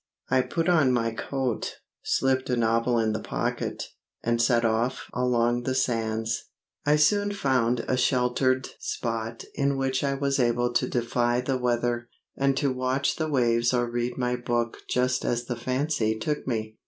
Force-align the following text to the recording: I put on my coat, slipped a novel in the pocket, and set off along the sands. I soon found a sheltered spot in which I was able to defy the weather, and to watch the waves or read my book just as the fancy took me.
I 0.29 0.41
put 0.41 0.67
on 0.67 0.91
my 0.91 1.11
coat, 1.11 1.75
slipped 2.01 2.49
a 2.49 2.57
novel 2.57 2.97
in 2.97 3.11
the 3.11 3.19
pocket, 3.19 3.83
and 4.23 4.41
set 4.41 4.65
off 4.65 5.05
along 5.13 5.61
the 5.61 5.75
sands. 5.75 6.45
I 6.87 6.95
soon 6.95 7.31
found 7.33 7.81
a 7.87 7.97
sheltered 7.97 8.67
spot 8.79 9.43
in 9.53 9.77
which 9.77 10.03
I 10.03 10.15
was 10.15 10.39
able 10.39 10.73
to 10.73 10.89
defy 10.89 11.39
the 11.39 11.59
weather, 11.59 12.09
and 12.35 12.57
to 12.57 12.73
watch 12.73 13.17
the 13.17 13.29
waves 13.29 13.75
or 13.75 13.85
read 13.87 14.17
my 14.17 14.35
book 14.35 14.79
just 14.89 15.23
as 15.23 15.43
the 15.45 15.55
fancy 15.55 16.17
took 16.17 16.47
me. 16.47 16.77